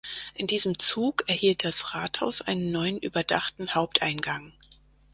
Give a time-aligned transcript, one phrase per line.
[0.33, 4.51] In diesem Zug erhielt das Rathaus einen neuen überdachten Haupteingang.